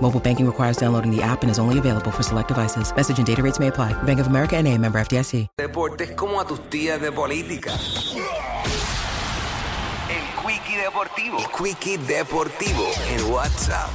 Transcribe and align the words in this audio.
Mobile 0.00 0.20
banking 0.20 0.46
requires 0.46 0.76
downloading 0.76 1.10
the 1.10 1.22
app 1.22 1.42
and 1.42 1.50
is 1.50 1.58
only 1.58 1.78
available 1.78 2.10
for 2.10 2.22
select 2.22 2.48
devices. 2.48 2.94
Message 2.94 3.18
and 3.18 3.26
data 3.26 3.42
rates 3.42 3.58
may 3.58 3.68
apply. 3.68 3.94
Bank 4.04 4.20
of 4.20 4.26
America 4.26 4.56
and 4.56 4.68
a 4.68 4.76
member 4.78 5.00
FDIC. 5.00 5.48
Deportes 5.56 6.10
como 6.12 6.38
a 6.38 6.46
tus 6.46 6.60
tías 6.68 7.00
de 7.00 7.10
política. 7.10 7.72
El 10.08 10.24
Quickie 10.42 10.76
Deportivo. 10.76 11.38
El 11.38 11.46
Quickie 11.50 11.98
Deportivo 11.98 12.84
en 13.08 13.32
WhatsApp. 13.32 13.88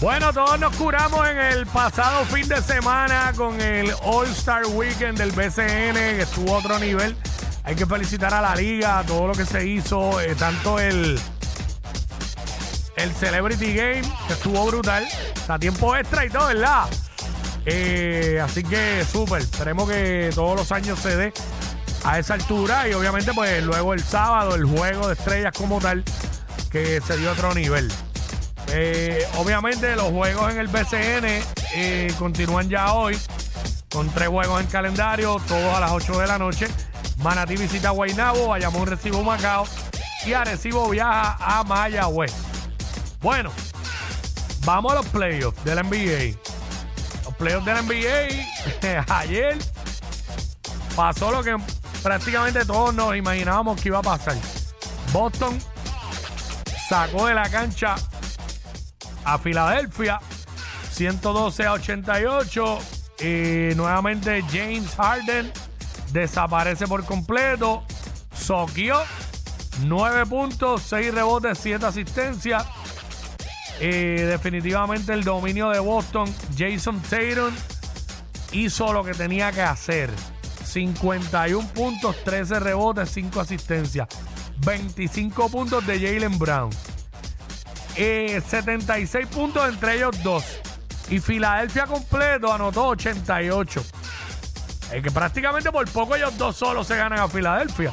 Bueno, 0.00 0.32
todos 0.32 0.58
nos 0.58 0.74
curamos 0.76 1.28
en 1.28 1.38
el 1.38 1.66
pasado 1.66 2.24
fin 2.26 2.48
de 2.48 2.60
semana 2.62 3.32
con 3.36 3.60
el 3.60 3.92
All-Star 4.02 4.66
Weekend 4.66 5.18
del 5.18 5.30
BCN, 5.30 5.94
que 5.94 6.22
estuvo 6.22 6.54
a 6.54 6.58
otro 6.58 6.78
nivel. 6.78 7.16
Hay 7.64 7.76
que 7.76 7.86
felicitar 7.86 8.32
a 8.34 8.40
la 8.40 8.54
liga, 8.56 9.04
todo 9.06 9.28
lo 9.28 9.34
que 9.34 9.44
se 9.44 9.64
hizo, 9.66 10.20
eh, 10.20 10.34
tanto 10.34 10.80
el, 10.80 11.20
el 13.02 13.12
Celebrity 13.12 13.74
Game, 13.74 14.02
que 14.26 14.32
estuvo 14.32 14.64
brutal, 14.66 15.06
a 15.48 15.58
tiempo 15.58 15.96
extra 15.96 16.24
y 16.24 16.30
todo, 16.30 16.46
¿verdad? 16.46 16.84
Eh, 17.66 18.40
así 18.42 18.62
que 18.62 19.04
súper, 19.04 19.42
esperemos 19.42 19.88
que 19.88 20.30
todos 20.34 20.56
los 20.56 20.72
años 20.72 20.98
se 20.98 21.16
dé 21.16 21.32
a 22.04 22.18
esa 22.18 22.34
altura 22.34 22.88
y 22.88 22.94
obviamente 22.94 23.32
pues 23.32 23.62
luego 23.62 23.94
el 23.94 24.02
sábado 24.02 24.56
el 24.56 24.64
juego 24.64 25.06
de 25.06 25.14
estrellas 25.14 25.52
como 25.56 25.80
tal 25.80 26.02
que 26.70 27.00
se 27.00 27.16
dio 27.16 27.32
otro 27.32 27.54
nivel. 27.54 27.90
Eh, 28.68 29.24
obviamente 29.36 29.94
los 29.96 30.08
juegos 30.10 30.52
en 30.52 30.58
el 30.58 30.68
BCN 30.68 31.42
eh, 31.74 32.12
continúan 32.18 32.68
ya 32.68 32.94
hoy 32.94 33.18
con 33.92 34.08
tres 34.10 34.28
juegos 34.28 34.60
en 34.60 34.66
calendario, 34.68 35.40
todos 35.46 35.74
a 35.76 35.80
las 35.80 35.92
8 35.92 36.18
de 36.18 36.26
la 36.26 36.38
noche. 36.38 36.68
Manatí 37.18 37.56
visita 37.56 37.90
Guaynabo, 37.90 38.48
Bayamón 38.48 38.86
recibe 38.86 39.22
Macao 39.22 39.66
y 40.24 40.32
Arecibo 40.32 40.88
viaja 40.88 41.36
a 41.38 41.62
Mayagüez. 41.64 42.32
Bueno, 43.22 43.52
vamos 44.64 44.92
a 44.92 44.94
los 44.96 45.06
playoffs 45.06 45.64
del 45.64 45.78
NBA. 45.84 46.36
Los 47.24 47.34
playoffs 47.36 47.64
del 47.64 47.76
NBA, 47.86 49.04
ayer 49.16 49.58
pasó 50.96 51.30
lo 51.30 51.42
que 51.42 51.56
prácticamente 52.02 52.64
todos 52.64 52.92
nos 52.92 53.16
imaginábamos 53.16 53.80
que 53.80 53.88
iba 53.88 53.98
a 53.98 54.02
pasar. 54.02 54.36
Boston 55.12 55.56
sacó 56.88 57.26
de 57.26 57.34
la 57.34 57.48
cancha 57.48 57.94
a 59.24 59.38
Filadelfia 59.38 60.18
112 60.90 61.64
a 61.64 61.72
88 61.74 62.78
y 63.20 63.74
nuevamente 63.76 64.42
James 64.50 64.94
Harden 64.96 65.52
desaparece 66.12 66.88
por 66.88 67.04
completo. 67.04 67.84
Soquio 68.34 69.00
9 69.84 70.26
puntos, 70.26 70.82
6 70.82 71.14
rebotes, 71.14 71.58
7 71.58 71.86
asistencias. 71.86 72.66
Eh, 73.80 74.26
definitivamente 74.28 75.12
el 75.12 75.24
dominio 75.24 75.70
de 75.70 75.78
Boston. 75.78 76.32
Jason 76.56 77.00
Tatum 77.00 77.54
hizo 78.52 78.92
lo 78.92 79.04
que 79.04 79.14
tenía 79.14 79.52
que 79.52 79.62
hacer. 79.62 80.10
51 80.64 81.68
puntos, 81.68 82.16
13 82.24 82.60
rebotes, 82.60 83.10
5 83.10 83.40
asistencias. 83.40 84.08
25 84.64 85.48
puntos 85.48 85.86
de 85.86 85.98
Jalen 85.98 86.38
Brown. 86.38 86.70
Eh, 87.96 88.40
76 88.46 89.26
puntos 89.26 89.68
entre 89.68 89.96
ellos 89.96 90.22
dos. 90.22 90.44
Y 91.10 91.18
Filadelfia 91.18 91.86
completo 91.86 92.52
anotó 92.52 92.86
88. 92.88 93.84
Es 94.92 95.02
que 95.02 95.10
prácticamente 95.10 95.70
por 95.72 95.88
poco 95.90 96.16
ellos 96.16 96.36
dos 96.38 96.56
solos 96.56 96.86
se 96.86 96.96
ganan 96.96 97.18
a 97.18 97.28
Filadelfia. 97.28 97.92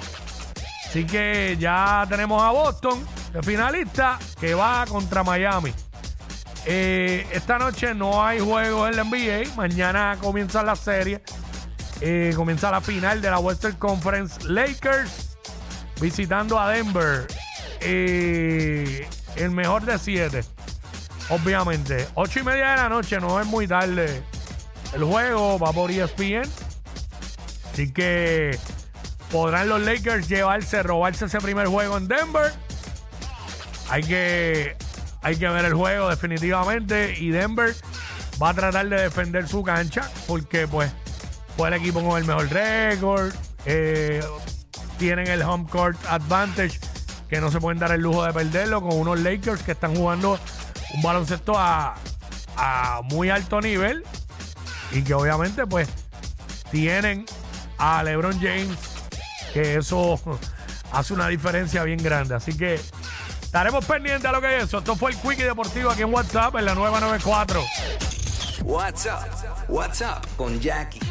Así 0.87 1.05
que 1.05 1.57
ya 1.59 2.05
tenemos 2.09 2.41
a 2.41 2.51
Boston 2.51 3.05
de 3.33 3.43
finalista 3.43 4.19
que 4.39 4.53
va 4.53 4.85
contra 4.87 5.23
Miami. 5.23 5.73
Eh, 6.65 7.25
esta 7.31 7.57
noche 7.57 7.93
no 7.93 8.23
hay 8.23 8.39
juegos 8.39 8.89
en 8.89 8.97
la 8.97 9.03
NBA. 9.03 9.55
Mañana 9.55 10.17
comienza 10.21 10.63
la 10.63 10.75
serie. 10.75 11.21
Eh, 12.01 12.33
comienza 12.35 12.71
la 12.71 12.81
final 12.81 13.21
de 13.21 13.29
la 13.29 13.39
Western 13.39 13.75
Conference. 13.75 14.47
Lakers 14.47 15.37
visitando 16.01 16.59
a 16.59 16.69
Denver. 16.71 17.27
Eh, 17.81 19.07
el 19.35 19.51
mejor 19.51 19.85
de 19.85 19.97
siete. 19.97 20.41
Obviamente. 21.29 22.07
Ocho 22.15 22.39
y 22.39 22.43
media 22.43 22.71
de 22.71 22.75
la 22.77 22.89
noche, 22.89 23.19
no 23.19 23.39
es 23.39 23.45
muy 23.45 23.67
tarde. 23.67 24.23
El 24.93 25.03
juego 25.03 25.59
va 25.59 25.71
por 25.71 25.91
ESPN. 25.91 26.49
Así 27.71 27.91
que 27.93 28.57
podrán 29.31 29.69
los 29.69 29.81
Lakers 29.81 30.27
llevarse, 30.27 30.83
robarse 30.83 31.25
ese 31.25 31.39
primer 31.39 31.67
juego 31.67 31.97
en 31.97 32.07
Denver. 32.07 32.51
Hay 33.89 34.03
que, 34.03 34.75
hay 35.21 35.35
que 35.35 35.47
ver 35.47 35.65
el 35.65 35.73
juego 35.73 36.09
definitivamente. 36.09 37.15
Y 37.19 37.29
Denver 37.29 37.75
va 38.41 38.49
a 38.49 38.53
tratar 38.53 38.87
de 38.87 39.01
defender 39.01 39.47
su 39.47 39.63
cancha. 39.63 40.09
Porque 40.27 40.67
pues 40.67 40.91
fue 41.57 41.69
el 41.69 41.75
equipo 41.75 42.03
con 42.03 42.17
el 42.17 42.25
mejor 42.25 42.49
récord. 42.49 43.33
Eh, 43.65 44.23
tienen 44.97 45.27
el 45.27 45.41
home 45.41 45.67
court 45.69 45.97
advantage. 46.07 46.79
Que 47.29 47.41
no 47.41 47.51
se 47.51 47.59
pueden 47.59 47.79
dar 47.79 47.91
el 47.91 48.01
lujo 48.01 48.23
de 48.23 48.33
perderlo 48.33 48.81
con 48.81 48.97
unos 48.97 49.19
Lakers 49.19 49.61
que 49.61 49.73
están 49.73 49.95
jugando 49.95 50.39
un 50.95 51.01
baloncesto 51.03 51.53
a, 51.55 51.95
a 52.57 53.01
muy 53.03 53.29
alto 53.29 53.61
nivel. 53.61 54.03
Y 54.91 55.03
que 55.03 55.13
obviamente 55.13 55.67
pues 55.67 55.87
tienen 56.71 57.25
a 57.77 58.03
LeBron 58.03 58.39
James, 58.39 58.77
que 59.53 59.75
eso 59.75 60.19
hace 60.91 61.13
una 61.13 61.27
diferencia 61.27 61.83
bien 61.83 62.01
grande. 62.01 62.35
Así 62.35 62.55
que 62.55 62.79
estaremos 63.49 63.83
pendientes 63.83 64.25
a 64.25 64.31
lo 64.31 64.41
que 64.41 64.57
es 64.57 64.63
eso. 64.65 64.77
Esto 64.77 64.95
fue 64.95 65.09
el 65.09 65.17
Quickie 65.17 65.43
Deportivo 65.43 65.89
aquí 65.89 66.03
en 66.03 66.13
WhatsApp 66.13 66.55
en 66.57 66.65
la 66.65 66.75
nueva 66.75 66.99
94. 66.99 67.63
WhatsApp, 68.63 69.27
WhatsApp 69.67 70.23
con 70.37 70.59
Jackie 70.59 71.08